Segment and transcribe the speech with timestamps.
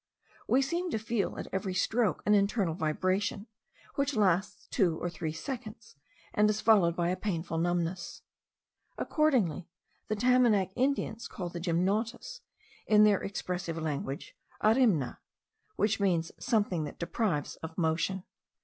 [0.47, 3.45] We seem to feel, at every stroke, an internal vibration,
[3.97, 5.95] which lasts two or three seconds,
[6.33, 8.23] and is followed by a painful numbness.
[8.97, 9.69] Accordingly,
[10.07, 12.41] the Tamanac Indians call the gymnotus,
[12.87, 14.33] in their expressive language,
[14.63, 15.19] arimna,
[15.75, 18.23] which means something that deprives of motion.